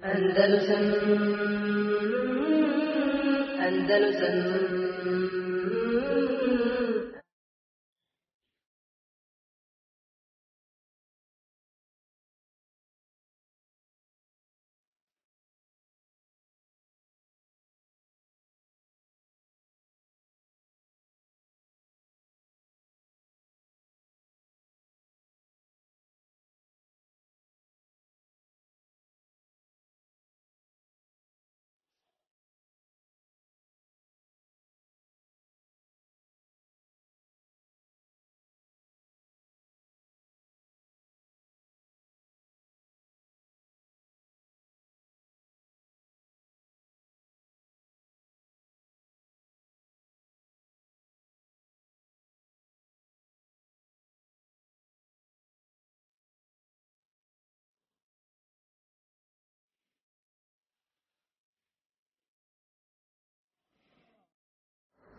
Andalusam 0.00 0.84
Andalusam 3.66 5.47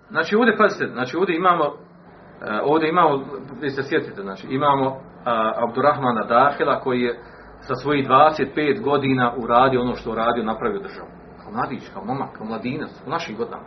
Znači 0.09 0.35
ovdje, 0.35 0.57
pazite, 0.57 0.87
znači 0.87 1.17
ovdje 1.17 1.35
imamo, 1.35 1.65
e, 1.65 2.59
ovdje 2.63 2.89
imamo, 2.89 3.25
vi 3.61 3.69
se 3.69 3.83
sjetite, 3.83 4.21
znači 4.21 4.47
imamo 4.49 4.97
a, 5.25 5.53
Abdurrahmana 5.67 6.23
Dahila 6.23 6.79
koji 6.79 7.01
je 7.01 7.19
sa 7.59 7.75
svojih 7.75 8.07
25 8.07 8.81
godina 8.83 9.33
uradio 9.37 9.81
ono 9.81 9.95
što 9.95 10.11
uradio, 10.11 10.43
napravio 10.43 10.81
državu. 10.81 11.07
Kao 11.43 11.51
mladić, 11.51 11.83
kao 11.93 12.05
momak, 12.05 12.37
kao 12.37 12.47
mladinac, 12.47 12.89
u 13.07 13.09
našim 13.09 13.37
godinama. 13.37 13.63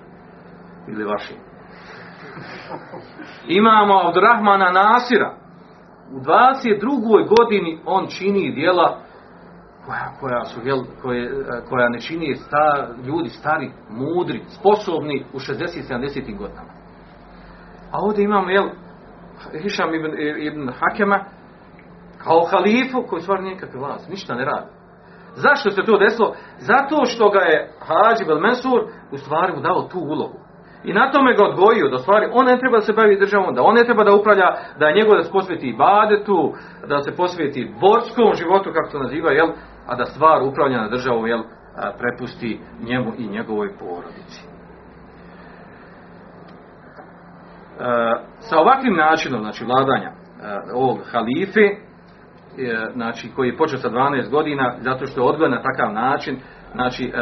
Ili 0.88 1.04
vašim. 1.04 1.36
Imamo 3.48 4.08
Abdurrahmana 4.08 4.70
Nasira. 4.70 5.34
U 6.12 6.20
22. 6.20 7.28
godini 7.38 7.80
on 7.86 8.06
čini 8.06 8.52
dijela 8.52 8.98
koja, 9.86 10.12
koja 10.20 10.44
su 10.44 10.60
jel, 10.64 10.78
koje, 11.02 11.44
koja 11.68 11.88
ne 11.88 12.00
čini 12.00 12.36
sta, 12.36 12.88
ljudi 13.04 13.28
stari, 13.28 13.70
mudri, 13.90 14.42
sposobni 14.48 15.24
u 15.32 15.38
60-70 15.38 16.38
godinama. 16.38 16.70
A 17.92 17.98
ovdje 18.00 18.24
imamo 18.24 18.50
jel, 18.50 18.68
Hišam 19.62 19.94
ibn, 19.94 20.10
ibn 20.38 20.70
Hakema 20.80 21.24
kao 22.24 22.40
halifu 22.50 23.02
koji 23.08 23.22
stvarno 23.22 23.44
nije 23.44 23.58
kakve 23.58 23.80
vlast, 23.80 24.08
ništa 24.08 24.34
ne 24.34 24.44
radi. 24.44 24.66
Zašto 25.34 25.70
se 25.70 25.82
to 25.84 25.98
desilo? 25.98 26.34
Zato 26.58 27.04
što 27.04 27.30
ga 27.30 27.38
je 27.38 27.70
Hađi 27.80 28.24
Bel 28.26 28.40
Mensur 28.40 28.80
u 29.10 29.16
stvari 29.16 29.52
mu 29.52 29.60
dao 29.60 29.82
tu 29.82 29.98
ulogu. 29.98 30.38
I 30.84 30.92
na 30.92 31.10
tome 31.10 31.34
ga 31.34 31.44
odgojio, 31.44 31.88
da 31.88 31.98
stvari, 31.98 32.28
on 32.32 32.46
ne 32.46 32.58
treba 32.58 32.76
da 32.76 32.84
se 32.84 32.92
bavi 32.92 33.18
državom, 33.18 33.54
da 33.54 33.62
on 33.62 33.74
ne 33.74 33.84
treba 33.84 34.04
da 34.04 34.16
upravlja, 34.16 34.48
da 34.78 34.86
je 34.86 34.94
njegov 34.94 35.16
da 35.16 35.22
se 35.22 35.32
posveti 35.32 35.74
badetu, 35.78 36.52
da 36.88 37.02
se 37.02 37.16
posveti 37.16 37.72
borskom 37.80 38.34
životu, 38.34 38.70
kako 38.72 38.90
to 38.92 38.98
naziva, 38.98 39.30
jel? 39.32 39.48
A 39.86 39.96
da 39.96 40.04
stvar 40.04 40.42
upravljanja 40.42 40.88
državom 40.88 41.26
jel, 41.26 41.42
prepusti 41.98 42.60
njemu 42.80 43.12
i 43.18 43.28
njegovoj 43.28 43.68
porodici. 43.78 44.42
Sa 48.38 48.58
ovakvim 48.58 48.96
načinom 48.96 49.40
znači, 49.40 49.64
vladanja 49.64 50.12
ovog 50.74 50.98
halife, 51.12 51.60
znači, 52.92 53.30
koji 53.36 53.48
je 53.48 53.56
počeo 53.56 53.78
sa 53.78 53.90
12 53.90 54.30
godina, 54.30 54.74
zato 54.80 55.06
što 55.06 55.20
je 55.20 55.28
odgojen 55.28 55.52
na 55.52 55.62
takav 55.62 55.92
način, 55.92 56.36
znači, 56.72 57.12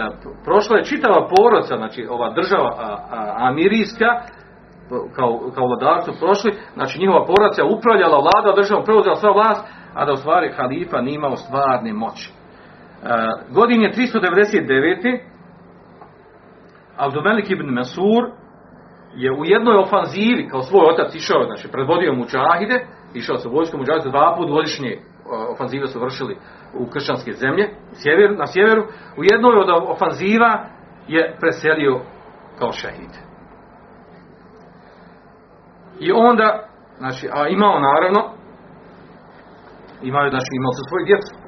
prošla 0.45 0.77
je 0.77 0.85
čitava 0.85 1.29
porodca, 1.37 1.77
znači, 1.77 2.07
ova 2.11 2.33
država 2.35 2.99
amirijska, 3.37 4.07
kao, 5.17 5.41
kao 5.55 5.67
vladarcu 5.67 6.13
prošli, 6.21 6.55
znači 6.75 6.99
njihova 6.99 7.27
porodca 7.27 7.63
je 7.63 7.73
upravljala, 7.77 8.27
vlada 8.27 8.57
državom, 8.57 8.85
preuzela 8.85 9.17
sva 9.17 9.33
vlast, 9.33 9.67
a 9.95 10.05
da 10.05 10.13
u 10.13 10.17
stvari 10.17 10.53
halifa 10.57 11.01
nije 11.01 11.15
imao 11.15 11.37
stvarne 11.37 11.93
moći. 11.93 12.40
Uh, 13.03 13.55
godin 13.55 13.83
je 13.83 13.93
399. 13.93 15.21
Abdumelik 16.97 17.51
ibn 17.51 17.75
Masur 17.75 18.25
je 19.15 19.33
u 19.33 19.45
jednoj 19.45 19.77
ofanzivi, 19.77 20.49
kao 20.49 20.63
svoj 20.63 20.87
otac 20.93 21.15
išao, 21.15 21.45
znači 21.45 21.69
predvodio 21.73 22.15
mučahide, 22.15 22.87
išao 23.15 23.37
sa 23.37 23.49
vojskom 23.49 23.81
mučahide, 23.81 24.11
dva 24.11 24.35
put 24.37 24.51
godišnje 24.51 24.99
ofanzive 25.53 25.87
su 25.87 26.01
vršili 26.01 26.37
u 26.75 26.87
kršćanske 26.87 27.33
zemlje, 27.33 27.69
sjever, 27.93 28.39
na 28.39 28.47
sjeveru, 28.47 28.83
u 29.17 29.23
jednoj 29.33 29.57
od 29.57 29.69
ofanziva 29.89 30.67
je 31.09 31.37
preselio 31.41 32.01
kao 32.59 32.73
šehid. 32.73 33.13
I 36.01 36.13
onda, 36.13 36.69
znači, 36.99 37.29
a 37.33 37.49
imao 37.49 37.81
naravno, 37.81 38.21
imao, 40.03 40.31
znači, 40.31 40.51
imao 40.59 40.73
su 40.73 40.83
svoju 40.89 41.05
djecu, 41.07 41.40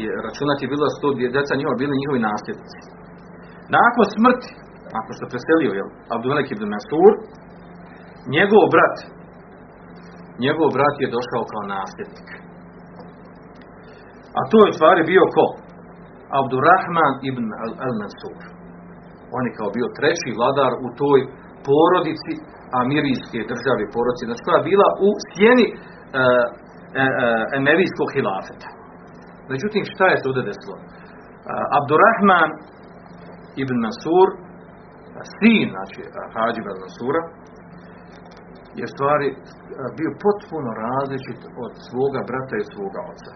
i 0.00 0.02
računati 0.26 0.62
je 0.64 0.70
bilo 0.72 0.82
da 0.86 0.92
su 0.92 0.98
to 1.02 1.10
djeca 1.34 1.58
njihova 1.58 1.80
bili 1.82 2.00
njihovi 2.02 2.26
nasljednici. 2.30 2.78
Nakon 3.78 4.06
smrti, 4.16 4.50
nakon 4.96 5.12
što 5.16 5.32
preselio 5.32 5.72
je 5.78 5.82
Abdullah 6.14 6.46
ibn 6.50 6.64
Masur, 6.74 7.12
njegov 8.36 8.64
brat, 8.74 8.96
njegov 10.44 10.68
brat 10.76 10.96
je 11.02 11.14
došao 11.16 11.42
kao 11.52 11.62
nasljednik. 11.76 12.28
A 14.38 14.40
to 14.50 14.56
je 14.62 14.72
u 14.72 14.76
stvari 14.78 15.02
bio 15.12 15.24
ko? 15.36 15.46
Abdurrahman 16.40 17.14
ibn 17.30 17.46
al-Mansur. 17.64 18.40
On 19.36 19.42
je 19.46 19.56
kao 19.58 19.70
bio 19.76 19.88
treći 19.98 20.36
vladar 20.38 20.72
u 20.86 20.88
toj 21.02 21.20
porodici 21.68 22.34
amirijske 22.82 23.40
države 23.52 23.82
porodici, 23.94 24.28
znači 24.28 24.44
koja 24.44 24.56
je 24.58 24.68
bila 24.72 24.88
u 25.06 25.08
sjeni 25.28 25.66
e, 25.70 25.76
e, 27.02 27.04
e, 27.04 27.28
emerijskog 27.60 28.08
hilafeta. 28.14 28.68
Međutim, 29.52 29.82
šta 29.92 30.04
je 30.10 30.16
se 30.20 30.28
ovdje 30.30 30.48
desilo? 30.50 30.76
Abdurrahman 31.78 32.50
ibn 33.62 33.76
Mansur, 33.84 34.28
sin, 35.38 35.66
znači 35.74 36.00
Hađi 36.34 36.58
ibn 36.60 36.72
Mansura, 36.82 37.22
je 38.80 38.86
stvari 38.94 39.28
bio 39.98 40.10
potpuno 40.24 40.70
različit 40.84 41.40
od 41.64 41.72
svoga 41.88 42.20
brata 42.30 42.54
i 42.58 42.70
svoga 42.72 43.00
oca. 43.12 43.32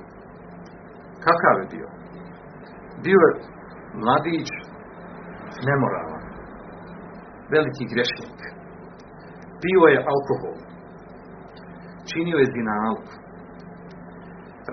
Kakav 1.27 1.55
je 1.63 1.67
bio? 1.75 1.89
Bio 3.07 3.21
je 3.27 3.35
mladić, 4.03 4.49
nemoralan, 5.69 6.25
veliki 7.55 7.85
grešnik. 7.93 8.41
Pio 9.63 9.85
je 9.95 10.05
alkohol. 10.13 10.57
Činio 12.11 12.39
je 12.41 12.53
zinalku 12.57 13.24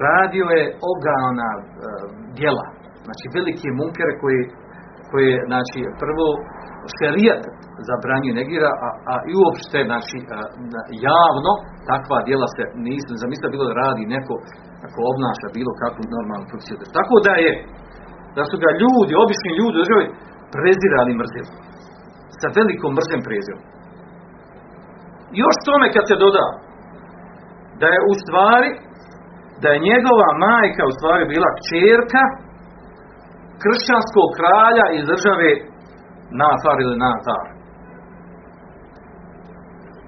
radio 0.07 0.45
je 0.57 0.63
ogana 0.91 1.49
e, 1.57 1.61
djela, 2.37 2.65
znači 3.05 3.25
velike 3.37 3.67
munkere 3.79 4.13
koje, 4.21 4.41
koje 5.11 5.33
znači, 5.49 5.79
prvo 6.03 6.27
šerijat 6.97 7.41
zabranjuje 7.89 8.37
negira, 8.41 8.69
a, 8.87 8.89
a 9.11 9.13
i 9.31 9.33
uopšte 9.41 9.79
znači, 9.89 10.17
a, 10.35 10.39
javno 11.09 11.51
takva 11.91 12.17
djela 12.27 12.47
se 12.55 12.63
nisu 12.87 13.11
zamislio 13.23 13.53
bilo 13.53 13.65
da 13.69 13.79
radi 13.85 14.13
neko 14.15 14.35
ako 14.85 14.99
obnaša 15.11 15.47
bilo 15.57 15.71
kakvu 15.81 16.03
normalnu 16.15 16.45
funkciju. 16.51 16.75
Tako 16.99 17.15
da 17.27 17.33
je, 17.45 17.51
da 18.37 18.43
su 18.49 18.55
ga 18.63 18.69
ljudi, 18.81 19.13
obični 19.23 19.51
ljudi 19.59 19.77
u 19.79 19.85
prezirali 20.55 21.11
mrzili. 21.21 21.51
Sa 22.39 22.47
velikom 22.57 22.91
mrzim 22.99 23.21
prezirom. 23.27 23.61
Još 25.43 25.55
tome 25.67 25.87
kad 25.95 26.03
se 26.09 26.15
doda 26.25 26.45
da 27.81 27.87
je 27.93 27.99
u 28.11 28.13
stvari 28.21 28.69
da 29.61 29.67
je 29.71 29.85
njegova 29.89 30.29
majka 30.47 30.83
u 30.89 30.95
stvari 30.97 31.23
bila 31.33 31.49
kćerka 31.59 32.23
kršćanskog 33.63 34.27
kralja 34.39 34.85
iz 34.97 35.03
države 35.11 35.49
Nafar 36.39 36.77
ili 36.85 37.01
Natar. 37.05 37.45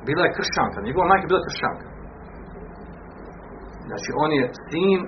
Bila 0.08 0.24
je 0.26 0.36
kršćanka, 0.38 0.78
njegova 0.88 1.06
majka 1.12 1.26
je 1.26 1.32
bila 1.32 1.46
kršćanka. 1.48 1.88
Znači, 3.88 4.10
on 4.24 4.30
je 4.40 4.44
sin 4.68 5.00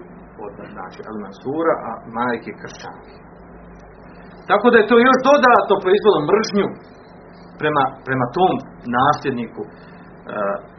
od 0.45 0.53
znači, 0.75 0.99
Al 1.09 1.17
Mansura, 1.23 1.75
a 1.87 1.91
majke 2.19 2.51
kršćanke. 2.61 3.15
Tako 4.49 4.65
da 4.69 4.77
je 4.77 4.89
to 4.91 4.97
još 5.07 5.17
dodatno 5.29 5.75
proizvelo 5.83 6.19
mržnju 6.31 6.67
prema, 7.59 7.83
prema 8.07 8.25
tom 8.37 8.53
nasljedniku 8.97 9.61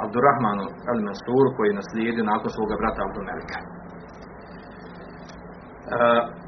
Abdurrahmanu 0.04 0.64
Al 0.90 0.98
Mansuru 1.06 1.48
koji 1.56 1.66
je 1.68 1.80
naslijedio 1.80 2.30
nakon 2.32 2.50
svoga 2.56 2.74
brata 2.80 3.00
Abdumelika. 3.06 3.58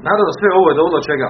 naravno 0.07 0.31
sve 0.39 0.49
ovo 0.59 0.67
je 0.69 0.79
dovoljno 0.79 1.01
čega? 1.09 1.29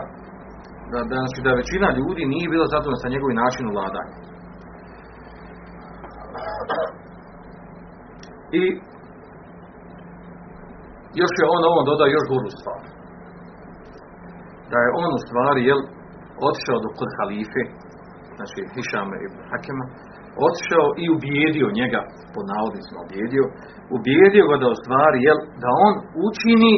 Da, 0.91 0.99
da, 1.09 1.15
znači, 1.23 1.39
da 1.45 1.59
većina 1.61 1.87
ljudi 1.99 2.23
nije 2.33 2.51
bila 2.53 2.65
zadovoljna 2.73 2.99
sa 3.03 3.13
njegovim 3.13 3.37
načinom 3.43 3.73
vladanja. 3.75 4.15
I 8.61 8.63
još 11.21 11.33
je 11.39 11.51
on 11.55 11.61
ovom 11.69 11.83
dodao 11.89 12.15
još 12.15 12.25
goru 12.31 12.49
stvar. 12.59 12.81
Da 14.71 14.77
je 14.83 14.95
on 15.03 15.09
u 15.17 15.21
stvari, 15.25 15.61
jel, 15.69 15.81
otišao 16.47 16.83
do 16.85 16.89
kod 16.97 17.09
halife, 17.17 17.63
znači 18.37 18.59
Hišame 18.73 19.17
ibn 19.25 19.39
Hakema, 19.51 19.85
otišao 20.47 20.87
i 21.03 21.05
ubijedio 21.15 21.67
njega, 21.79 22.01
po 22.33 22.39
navodnicima 22.51 22.99
ubijedio, 23.07 23.45
ubijedio 23.97 24.43
ga 24.51 24.57
da 24.63 24.67
u 24.73 24.79
stvari, 24.81 25.17
jel, 25.27 25.39
da 25.63 25.69
on 25.87 25.93
učini 26.27 26.73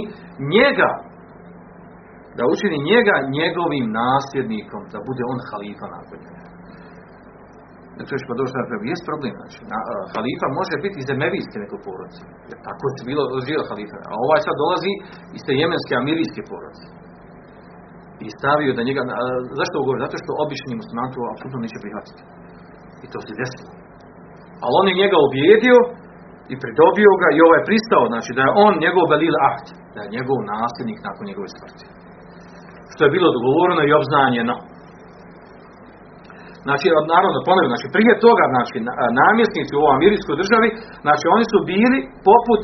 njega, 0.55 0.91
da 2.37 2.43
učini 2.53 2.77
njega 2.91 3.15
njegovim 3.37 3.85
nasljednikom, 4.01 4.81
da 4.93 4.99
bude 5.09 5.23
on 5.31 5.39
halifa 5.49 5.87
nakon 5.97 6.17
njega. 6.25 6.45
Ne 7.97 8.03
čuješ 8.07 8.23
pa 8.27 8.33
došli 8.41 8.57
na 8.57 8.89
jest 8.91 9.05
problem, 9.09 9.33
znači, 9.39 9.59
na, 9.71 9.79
a, 9.91 9.93
halifa 10.13 10.47
može 10.59 10.75
biti 10.85 10.97
iz 10.99 11.07
emevijske 11.15 11.57
neko 11.63 11.77
porodice, 11.85 12.23
jer 12.49 12.57
tako 12.67 12.83
je 12.87 13.07
bilo 13.11 13.23
živio 13.45 13.69
halifa, 13.71 13.97
a 14.11 14.13
ovaj 14.25 14.41
sad 14.45 14.55
dolazi 14.63 14.93
iz 15.37 15.41
te 15.45 15.53
jemenske 15.61 15.93
amirijske 16.01 16.41
porodice. 16.51 16.87
I 18.25 18.27
stavio 18.37 18.71
da 18.77 18.87
njega, 18.89 19.01
a, 19.21 19.23
zašto 19.59 19.73
ovo 19.75 19.85
govori? 19.87 20.05
Zato 20.05 20.17
što 20.21 20.41
obični 20.45 20.79
musliman 20.81 21.09
to 21.13 21.19
apsolutno 21.33 21.59
neće 21.65 21.77
prihvatiti. 21.83 22.21
I 23.03 23.06
to 23.13 23.19
se 23.25 23.39
desilo. 23.42 23.71
Ali 24.63 24.74
on 24.80 24.86
je 24.89 25.00
njega 25.01 25.18
objedio 25.27 25.77
i 26.51 26.53
pridobio 26.63 27.12
ga 27.21 27.27
i 27.31 27.44
ovaj 27.48 27.62
pristao, 27.68 28.03
znači 28.12 28.31
da 28.38 28.42
je 28.44 28.56
on 28.65 28.74
njegov 28.86 29.06
belil 29.12 29.36
ahd, 29.50 29.65
da 29.94 30.00
je 30.01 30.13
njegov 30.15 30.38
nasljednik 30.53 31.00
nakon 31.07 31.24
njegove 31.30 31.50
smrti. 31.56 31.86
Što 32.94 33.01
je 33.03 33.15
bilo 33.15 33.30
dogovoreno 33.38 33.81
i 33.86 33.98
obznanjeno. 34.00 34.56
Znači, 36.65 36.88
naravno, 37.13 37.39
ponovno, 37.50 37.69
znači, 37.74 37.88
prije 37.95 38.13
toga, 38.25 38.44
znači, 38.56 38.75
namjesnici 39.21 39.71
u 39.74 39.81
ovom 39.81 39.94
amirijskoj 39.98 40.36
državi, 40.42 40.69
znači, 41.06 41.25
oni 41.36 41.45
su 41.51 41.57
bili 41.74 42.00
poput, 42.30 42.62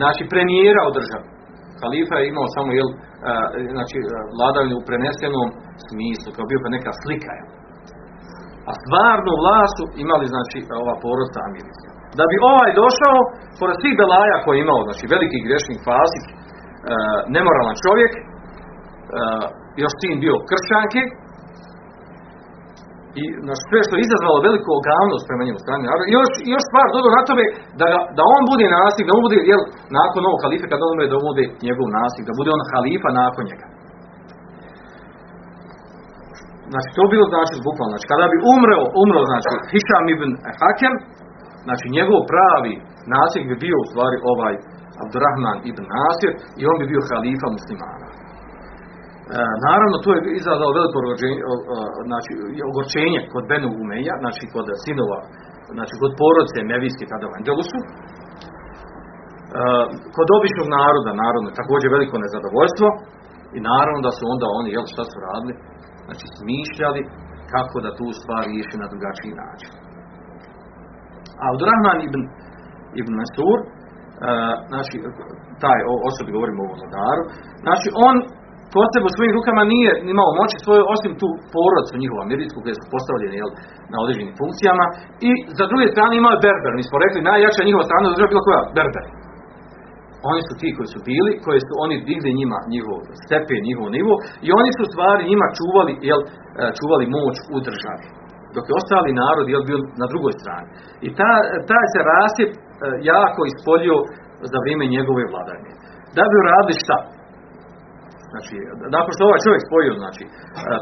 znači, 0.00 0.22
premijera 0.32 0.82
u 0.88 0.94
državi. 0.98 1.26
Halifa 1.82 2.16
je 2.18 2.28
imao 2.32 2.46
samo, 2.56 2.70
jel, 2.78 2.88
znači, 3.76 3.96
vladavinu 4.36 4.76
u 4.78 4.86
prenesenom 4.88 5.48
smislu, 5.88 6.28
kao 6.36 6.44
bio 6.50 6.60
pa 6.64 6.68
neka 6.76 6.92
slika, 7.02 7.30
jel. 7.38 7.48
A 8.68 8.72
stvarnu 8.82 9.32
vlastu 9.42 9.82
imali, 10.04 10.26
znači, 10.34 10.58
ova 10.82 10.94
porosta 11.04 11.38
amirijska. 11.48 11.88
Da 12.18 12.24
bi 12.30 12.36
ovaj 12.52 12.70
došao, 12.82 13.18
pored 13.60 13.76
svih 13.82 13.94
belaja 14.00 14.36
koje 14.44 14.54
je 14.56 14.64
imao, 14.66 14.80
znači, 14.88 15.04
veliki 15.14 15.38
grešnik, 15.46 15.80
fasik, 15.88 16.24
nemoralan 17.36 17.76
čovjek, 17.84 18.12
još 19.82 19.92
sin 20.00 20.14
bio 20.24 20.36
kršćanke, 20.48 21.02
i 23.20 23.24
na 23.48 23.54
sve 23.66 23.80
što 23.86 23.92
je 23.94 24.04
izazvalo 24.06 24.44
veliku 24.48 24.70
ogavnost 24.80 25.24
prema 25.28 25.42
njemu 25.44 25.58
naroda. 25.88 26.04
I 26.10 26.12
još, 26.18 26.30
još 26.54 26.64
stvar 26.68 26.86
dodao 26.94 27.12
na 27.18 27.22
tome 27.28 27.44
da, 27.80 27.88
da 28.18 28.22
on 28.36 28.42
bude 28.52 28.66
nasljednik, 28.78 29.08
da 29.08 29.16
on 29.18 29.24
bude, 29.26 29.38
jel, 29.52 29.62
nakon 29.98 30.22
ovog 30.28 30.40
halife, 30.44 30.66
kad 30.70 30.78
on 30.84 30.90
umre, 30.94 31.10
da 31.12 31.16
on 31.20 31.26
bude 31.32 31.44
njegov 31.66 31.86
nasljednik, 31.98 32.28
da 32.30 32.38
bude 32.40 32.50
on 32.56 32.62
halifa 32.72 33.10
nakon 33.22 33.42
njega. 33.50 33.66
Znači, 36.72 36.88
to 36.96 37.02
bilo 37.14 37.26
znači 37.34 37.54
bukvalno. 37.68 37.92
Znači, 37.94 38.10
kada 38.12 38.26
bi 38.32 38.38
umreo, 38.54 38.84
umreo, 39.02 39.24
znači, 39.30 39.48
Hišam 39.72 40.04
ibn 40.14 40.30
Hakem, 40.60 40.94
znači, 41.66 41.84
njegov 41.96 42.20
pravi 42.32 42.74
nasljednik 43.14 43.48
bi 43.52 43.64
bio 43.66 43.76
u 43.80 43.88
stvari 43.90 44.16
ovaj 44.32 44.54
Abdurrahman 45.02 45.58
ibn 45.70 45.84
Nasir 45.94 46.32
i 46.60 46.62
on 46.70 46.76
bi 46.80 46.90
bio 46.92 47.02
halifa 47.10 47.48
muslimana. 47.56 48.08
E, 48.08 49.38
naravno, 49.68 49.96
to 50.04 50.08
je 50.14 50.20
izazvalo 50.40 50.76
veliko 50.78 50.98
znači, 52.10 52.32
ogorčenje 52.70 53.20
kod 53.32 53.44
Benu 53.50 53.68
Umeja, 53.82 54.14
znači 54.22 54.42
kod 54.54 54.66
sinova, 54.84 55.18
znači 55.76 55.94
kod 56.00 56.10
porodice 56.20 56.58
Mevijske 56.70 57.04
tada 57.12 57.24
u 57.28 57.36
Angelusu. 57.38 57.78
E, 57.84 57.88
kod 60.16 60.28
običnog 60.38 60.68
naroda, 60.78 61.10
naravno, 61.24 61.48
također 61.60 61.88
veliko 61.96 62.16
nezadovoljstvo 62.24 62.88
i 63.56 63.58
naravno 63.70 64.00
da 64.06 64.12
su 64.16 64.22
onda 64.34 64.46
oni, 64.58 64.68
jel, 64.76 64.86
šta 64.94 65.02
su 65.10 65.16
radili? 65.28 65.54
Znači, 66.08 66.26
smišljali 66.38 67.00
kako 67.52 67.76
da 67.84 67.96
tu 67.98 68.06
stvar 68.20 68.42
riješi 68.50 68.76
na 68.82 68.88
drugačiji 68.92 69.40
način. 69.42 69.70
A 71.42 71.44
Abdurrahman 71.50 71.98
ibn, 72.08 72.22
ibn 73.00 73.12
Masur, 73.20 73.58
uh, 73.62 73.66
znači, 74.72 74.96
taj 75.62 75.78
osobi 76.08 76.34
govorimo 76.36 76.60
o 76.64 76.76
vladaru, 76.78 77.22
znači, 77.66 77.88
on 78.08 78.16
kod 78.74 78.92
u 79.06 79.10
svojim 79.16 79.32
rukama 79.38 79.62
nije 79.74 79.92
imao 80.14 80.30
moći 80.40 80.56
svoje, 80.64 80.82
osim 80.94 81.12
tu 81.22 81.28
porodcu 81.54 82.02
njihovu 82.02 82.20
američku, 82.26 82.58
gdje 82.60 82.74
su 82.78 82.92
postavljeni 82.94 83.36
jel, 83.42 83.50
na 83.92 83.96
određenim 84.04 84.34
funkcijama. 84.40 84.84
I 85.28 85.30
za 85.58 85.64
druge 85.70 85.86
strane 85.94 86.12
imao 86.14 86.32
je 86.34 86.44
Berber. 86.46 86.72
Mi 86.78 86.84
smo 86.88 86.96
rekli, 87.04 87.28
najjača 87.30 87.62
njihova 87.68 87.88
strana 87.88 88.06
država 88.12 88.32
bila 88.32 88.46
koja? 88.46 88.60
Berber. 88.78 89.04
Oni 90.30 90.40
su 90.48 90.52
ti 90.60 90.68
koji 90.76 90.88
su 90.94 91.00
bili, 91.10 91.32
koji 91.44 91.60
su 91.66 91.72
oni 91.84 91.96
digli 92.08 92.38
njima 92.40 92.58
njihov 92.74 92.98
stepen, 93.24 93.60
njihov 93.68 93.86
nivo 93.98 94.14
i 94.46 94.48
oni 94.60 94.70
su 94.78 94.84
stvari 94.92 95.30
njima 95.30 95.46
čuvali, 95.58 95.92
jel, 96.10 96.20
e, 96.24 96.28
čuvali 96.78 97.04
moć 97.16 97.36
u 97.56 97.58
državi. 97.68 98.06
Dok 98.54 98.64
je 98.66 98.78
ostali 98.80 99.18
narod 99.22 99.46
jel, 99.48 99.62
bio 99.68 99.78
na 100.02 100.06
drugoj 100.12 100.32
strani. 100.40 100.68
I 101.06 101.08
ta, 101.18 101.32
taj 101.70 101.86
se 101.92 102.00
rasjep 102.14 102.50
e, 102.54 102.58
jako 103.12 103.40
ispolio 103.50 103.96
za 104.52 104.58
vrijeme 104.62 104.84
njegove 104.96 105.22
vladanje. 105.32 105.72
Da 106.16 106.22
bi 106.28 106.34
uradili 106.42 106.82
šta? 106.84 106.98
Znači, 108.32 108.54
nakon 108.96 109.12
što 109.14 109.22
ovaj 109.28 109.44
čovjek 109.46 109.62
spojio, 109.68 109.94
znači, 110.02 110.24
e, 110.26 110.30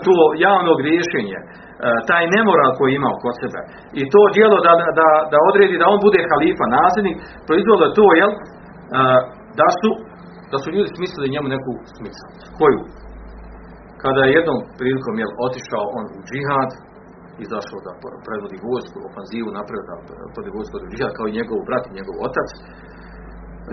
to 0.07 0.15
javno 0.47 0.73
griješenje, 0.81 1.39
taj 2.11 2.25
nemoral 2.37 2.71
koji 2.79 2.89
je 2.91 2.99
imao 3.01 3.21
kod 3.25 3.35
sebe 3.43 3.61
i 4.01 4.03
to 4.13 4.23
djelo 4.37 4.59
da, 4.67 4.73
da, 5.01 5.09
da 5.33 5.39
odredi 5.51 5.81
da 5.81 5.87
on 5.95 6.01
bude 6.07 6.21
halifa, 6.31 6.65
nasljednik, 6.79 7.17
proizvelo 7.47 7.85
je 7.87 7.97
to, 8.01 8.07
jel, 8.21 8.33
da 9.61 9.69
su, 9.81 9.91
da 10.53 10.57
su 10.63 10.69
ljudi 10.75 10.89
smislili 10.97 11.35
njemu 11.35 11.49
neku 11.55 11.73
smislu. 11.97 12.27
Koju? 12.59 12.81
Kada 14.03 14.21
je 14.25 14.37
jednom 14.39 14.59
prilikom, 14.79 15.15
jel, 15.23 15.33
otišao 15.47 15.85
on 15.99 16.05
u 16.19 16.21
džihad, 16.29 16.71
izašao 17.45 17.79
da 17.87 17.93
predvodi 18.27 18.65
vojsku, 18.69 18.99
ofanzivu, 19.09 19.49
napravio 19.59 19.85
da 19.91 19.97
predvodi 20.33 20.57
vojsku 20.57 20.75
u 20.77 20.91
džihad, 20.93 21.13
kao 21.17 21.27
i 21.29 21.37
njegov 21.39 21.59
brat 21.69 21.85
i 21.87 21.97
njegov 21.99 22.17
otac, 22.29 22.51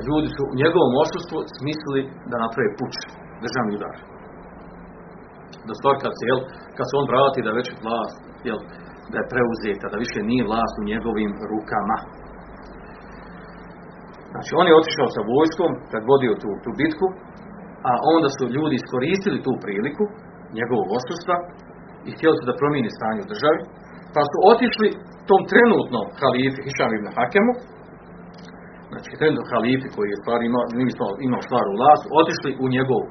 ljudi 0.07 0.29
su 0.35 0.41
u 0.51 0.57
njegovom 0.61 0.93
odsustvu 1.03 1.37
smislili 1.57 2.01
da 2.29 2.43
naprave 2.45 2.69
puč 2.79 2.93
državni 3.43 3.71
udar. 3.79 3.95
Da 5.67 5.73
stvar 5.79 5.95
kad 6.03 6.13
se, 6.17 6.23
jel, 6.31 6.39
kad 6.77 6.85
se 6.87 6.93
on 6.99 7.05
vrati 7.11 7.45
da 7.45 7.57
već 7.59 7.67
vlast, 7.85 8.17
jel, 8.49 8.59
da 9.11 9.15
je 9.19 9.29
preuzeta, 9.33 9.85
da 9.93 10.03
više 10.05 10.19
nije 10.31 10.47
vlast 10.49 10.73
u 10.77 10.87
njegovim 10.91 11.31
rukama. 11.51 11.97
Znači, 14.33 14.51
on 14.59 14.65
je 14.67 14.79
otišao 14.81 15.07
sa 15.15 15.21
vojskom, 15.33 15.71
predvodio 15.91 16.33
tu, 16.41 16.49
tu 16.63 16.69
bitku, 16.81 17.07
a 17.89 17.91
onda 18.13 18.29
su 18.37 18.43
ljudi 18.55 18.75
iskoristili 18.77 19.43
tu 19.45 19.51
priliku, 19.63 20.03
njegovog 20.59 20.87
osustva, 20.99 21.35
i 22.07 22.09
htjeli 22.15 22.35
su 22.37 22.43
da 22.49 22.59
promijeni 22.61 22.97
stanje 22.97 23.19
u 23.23 23.31
državi, 23.33 23.59
pa 24.15 24.21
su 24.31 24.37
otišli 24.51 24.87
tom 25.29 25.41
trenutnom 25.51 26.05
halifi 26.21 26.59
Hišam 26.65 26.91
ibn 26.93 27.07
Hakemu, 27.15 27.53
znači 28.89 29.09
trenutno 29.19 29.51
halifi 29.53 29.87
koji 29.95 30.07
je 30.11 30.21
stvar 30.23 30.39
imao, 30.49 30.63
imao 31.27 31.41
stvar 31.47 31.63
u 31.67 31.77
vlast, 31.79 32.03
otišli 32.19 32.51
u 32.63 32.65
njegov 32.75 33.01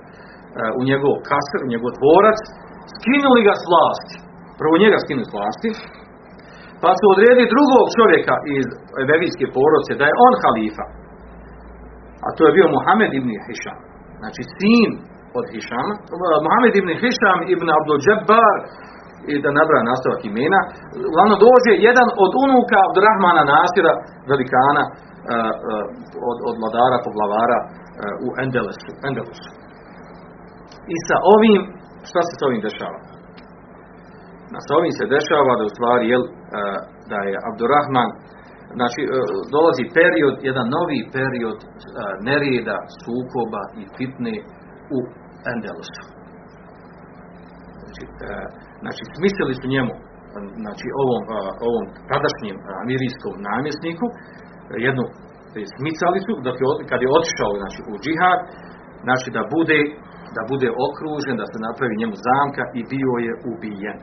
u 0.81 0.83
njegov 0.91 1.15
kasr, 1.31 1.59
u 1.67 1.71
njegov 1.73 1.91
dvorac, 1.99 2.41
skinuli 2.97 3.41
ga 3.49 3.55
s 3.63 3.65
vlasti. 3.71 4.17
Prvo 4.61 4.75
njega 4.83 4.99
skinuli 5.05 5.27
s 5.29 5.35
vlasti, 5.37 5.71
pa 6.83 6.91
su 6.99 7.05
odredili 7.15 7.53
drugog 7.55 7.85
čovjeka 7.99 8.35
iz 8.59 8.67
Evevijske 9.03 9.47
porodice, 9.57 9.93
da 10.01 10.05
je 10.09 10.21
on 10.27 10.35
halifa. 10.43 10.87
A 12.27 12.29
to 12.37 12.41
je 12.47 12.57
bio 12.59 12.67
Muhammed 12.77 13.11
ibn 13.19 13.31
Hišam. 13.47 13.79
Znači 14.21 14.43
sin 14.57 14.91
od 15.39 15.45
Hišama. 15.53 15.95
Muhammed 16.47 16.75
ibn 16.81 16.91
Hišam 17.03 17.39
ibn 17.55 17.67
Abdul 17.79 18.01
Jabbar 18.07 18.57
i 19.33 19.35
da 19.45 19.51
nabra 19.59 19.79
nastavak 19.91 20.21
imena. 20.31 20.61
Uglavnom 21.11 21.39
dođe 21.47 21.73
jedan 21.89 22.09
od 22.25 22.33
unuka 22.45 22.77
Abdurrahmana 22.87 23.43
Nasira, 23.53 23.93
velikana, 24.33 24.83
od, 26.31 26.39
od 26.49 26.55
vladara, 26.61 26.97
poglavara 27.07 27.59
u 28.27 28.29
Endelusu. 28.43 28.91
Endelusu. 29.09 29.51
I 30.95 30.97
sa 31.07 31.17
ovim, 31.35 31.61
šta 32.09 32.21
se 32.27 32.33
s 32.39 32.43
ovim 32.49 32.61
dešava? 32.69 32.99
Sa 34.67 34.73
ovim 34.81 34.93
se 34.99 35.05
dešava 35.17 35.53
da 35.59 35.65
u 35.69 35.75
stvari, 35.77 36.05
jel, 36.13 36.25
da 37.11 37.19
je 37.31 37.37
Abdurrahman, 37.49 38.11
znači, 38.79 39.01
dolazi 39.55 39.85
period, 39.99 40.35
jedan 40.49 40.67
novi 40.77 41.01
period 41.17 41.59
nerijeda, 42.29 42.77
sukoba 43.03 43.63
i 43.81 43.83
fitne 43.97 44.35
u 44.97 44.99
Endelusu. 45.53 46.03
Znači, 47.81 48.05
znači 48.83 49.03
smislili 49.17 49.55
su 49.61 49.67
njemu, 49.75 49.95
znači, 50.65 50.87
ovom, 51.03 51.23
ovom 51.69 51.85
tadašnjem 52.11 52.57
amirijskom 52.83 53.35
namjesniku, 53.51 54.07
jednu, 54.87 55.05
smicali 55.77 56.19
su, 56.27 56.33
dok 56.47 56.57
je, 56.61 56.67
kad 56.91 56.99
je 57.03 57.15
otišao 57.19 57.53
znači, 57.63 57.81
u 57.91 57.95
džihad, 58.05 58.39
znači 59.07 59.29
da 59.37 59.43
bude 59.57 59.81
da 60.37 60.43
bude 60.53 60.69
okružen, 60.87 61.37
da 61.41 61.47
se 61.53 61.59
napravi 61.67 62.01
njemu 62.01 62.17
zamka 62.29 62.65
i 62.79 62.81
bio 62.93 63.15
je 63.27 63.33
ubijen. 63.53 63.99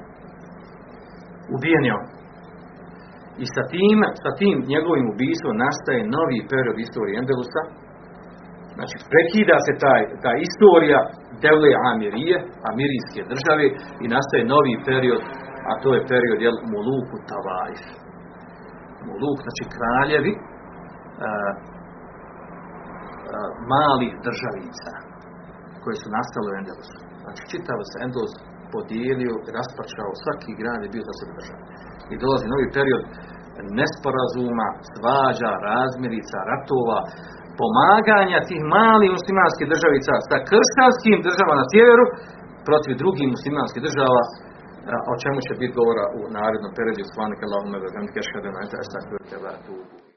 Ubijen 1.56 1.84
je 1.88 1.94
on. 2.00 2.06
I 3.44 3.46
sa 3.56 3.64
tim, 3.74 4.00
sa 4.24 4.32
tim 4.40 4.56
njegovim 4.74 5.06
ubistvom 5.14 5.56
nastaje 5.66 6.10
novi 6.18 6.40
period 6.52 6.78
istorije 6.80 7.16
Endelusa. 7.22 7.62
Znači, 8.76 8.96
prekida 9.12 9.58
se 9.66 9.74
taj, 9.84 10.02
ta 10.24 10.32
istorija 10.48 11.00
Devle 11.44 11.72
Amirije, 11.90 12.36
Amirijske 12.72 13.22
države 13.32 13.66
i 14.04 14.06
nastaje 14.16 14.44
novi 14.56 14.74
period, 14.90 15.22
a 15.70 15.72
to 15.82 15.90
je 15.96 16.08
period 16.12 16.40
jel, 16.46 16.58
Muluku 16.72 17.18
Tavaif. 17.30 17.84
Muluk, 19.08 19.38
znači 19.46 19.64
kraljevi 19.76 20.34
a, 20.36 20.42
a, 21.28 21.30
malih 23.74 24.14
državica 24.28 24.92
koje 25.84 25.96
su 26.02 26.08
nastale 26.18 26.48
u 26.52 26.58
Endelusu. 26.60 26.98
Znači, 27.24 27.42
čitavo 27.52 27.82
se 27.90 27.96
Endelus 28.06 28.34
podijelio, 28.76 29.34
raspačao, 29.58 30.20
svaki 30.24 30.52
grad 30.60 30.80
je 30.82 30.94
bio 30.94 31.04
za 31.10 31.14
sebe 31.20 31.32
država. 31.40 31.64
I 32.12 32.16
dolazi 32.24 32.46
novi 32.54 32.68
period 32.78 33.04
nesporazuma, 33.80 34.68
svađa, 34.94 35.52
razmirica, 35.70 36.38
ratova, 36.52 37.00
pomaganja 37.60 38.40
tih 38.50 38.62
malih 38.78 39.10
muslimanskih 39.18 39.66
državica 39.74 40.14
sa 40.30 40.38
kršćanskim 40.50 41.18
državama 41.28 41.62
na 41.62 41.66
sjeveru 41.72 42.06
protiv 42.68 42.94
drugih 43.02 43.28
muslimanskih 43.36 43.82
država 43.88 44.22
o 45.12 45.14
čemu 45.22 45.40
će 45.48 45.54
biti 45.62 45.78
govora 45.80 46.06
u 46.20 46.22
narednom 46.38 46.72
periodu. 46.78 47.04
Svanika 47.14 47.44
Allahume, 47.46 47.78
ve 47.82 47.88
bihamdike, 47.92 48.20
ashhadu 48.20 48.48
an 48.50 48.56
la 49.46 50.09